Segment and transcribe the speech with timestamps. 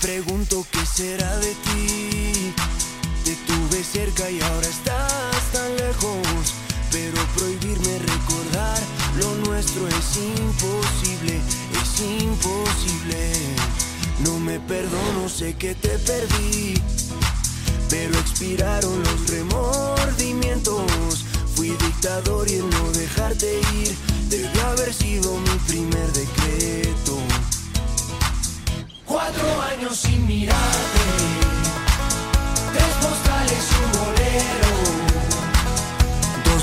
[0.00, 2.52] pregunto qué será de ti.
[3.24, 6.54] Te tuve cerca y ahora estás tan lejos.
[6.90, 8.80] Pero prohibirme recordar
[9.18, 11.40] lo nuestro es imposible,
[11.82, 13.32] es imposible.
[14.20, 16.74] No me perdono, sé que te perdí.
[17.88, 21.24] Pero expiraron los remordimientos.
[21.54, 23.96] Fui dictador y el no dejarte ir
[24.28, 25.93] debió haber sido mi primer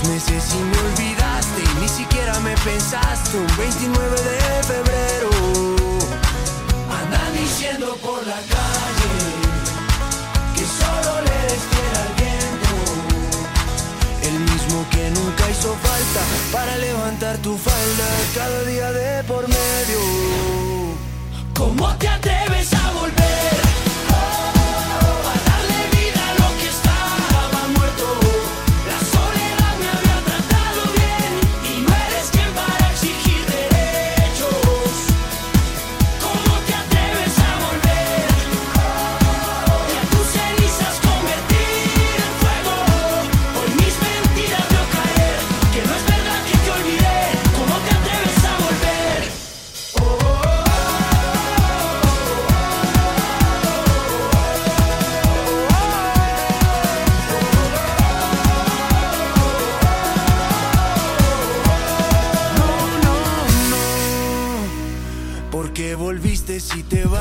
[0.00, 3.36] Dos meses y me olvidaste y ni siquiera me pensaste.
[3.36, 5.30] Un 29 de febrero,
[6.90, 9.10] andan diciendo por la calle
[10.54, 12.72] que solo le fiel al viento.
[14.22, 16.20] El mismo que nunca hizo falta
[16.52, 20.00] para levantar tu falda cada día de por medio.
[21.54, 22.08] ¿Cómo te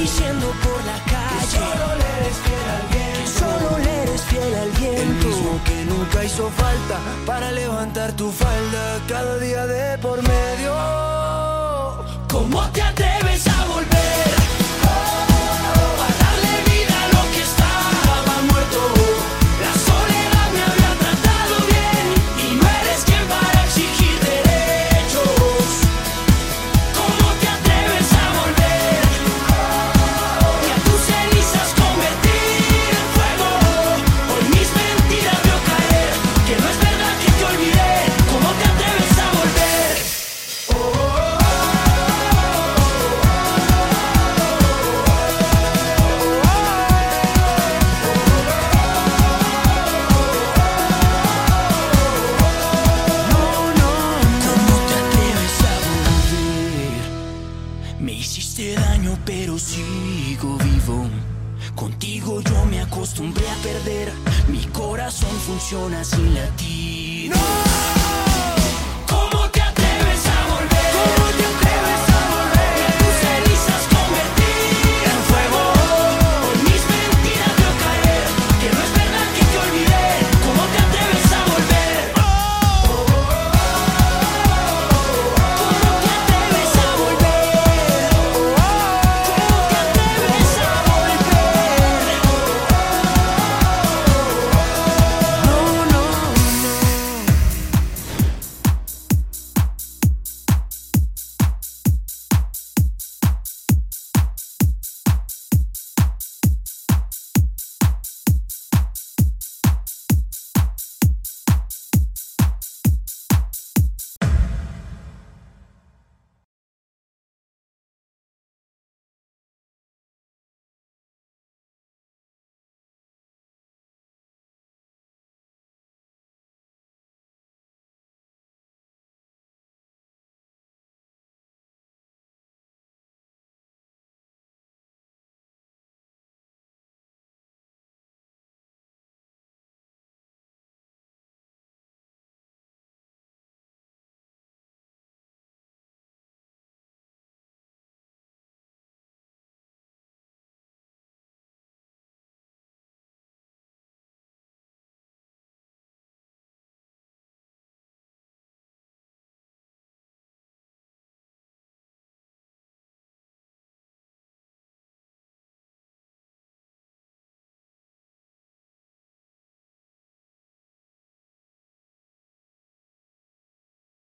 [0.00, 1.30] Diciendo por la calle.
[1.50, 3.38] Que solo le eres fiel al viento.
[3.40, 5.26] solo le eres fiel al viento.
[5.26, 6.96] El mismo que nunca hizo falta
[7.26, 10.72] para levantar tu falda cada día de por medio.
[12.28, 12.82] ¿Cómo te
[63.48, 64.12] a perder.
[64.48, 67.32] Mi corazón funciona sin latir.